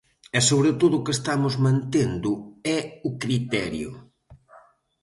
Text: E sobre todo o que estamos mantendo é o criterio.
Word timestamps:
E 0.37 0.39
sobre 0.49 0.71
todo 0.81 0.93
o 0.97 1.03
que 1.05 1.15
estamos 1.17 1.53
mantendo 1.65 2.31
é 2.77 2.79
o 3.07 3.09
criterio. 3.23 3.91